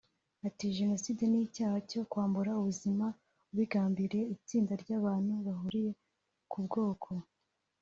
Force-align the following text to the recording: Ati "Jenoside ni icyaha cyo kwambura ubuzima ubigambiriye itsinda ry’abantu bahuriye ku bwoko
Ati 0.47 0.65
"Jenoside 0.77 1.21
ni 1.27 1.39
icyaha 1.47 1.77
cyo 1.89 2.01
kwambura 2.11 2.51
ubuzima 2.59 3.05
ubigambiriye 3.51 4.23
itsinda 4.35 4.73
ry’abantu 4.83 5.33
bahuriye 5.45 5.91
ku 6.51 6.57
bwoko 6.65 7.09